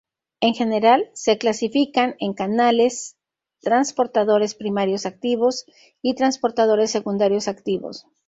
En 0.39 0.55
general, 0.55 1.11
se 1.13 1.37
clasifican 1.37 2.15
en 2.17 2.33
canales, 2.33 3.17
transportadores 3.59 4.55
primarios 4.55 5.05
activos 5.05 5.65
y 6.01 6.15
transportadores 6.15 6.89
secundarios 6.89 7.47
activos. 7.47 8.07